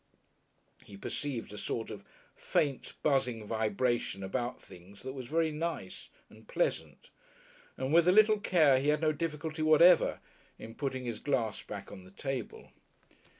[0.83, 2.03] He perceived a sort of
[2.35, 7.11] faint, buzzing vibration about things that was very nice and pleasant
[7.77, 10.19] and with a little care he had no difficulty whatever
[10.57, 12.71] in putting his glass back on the table.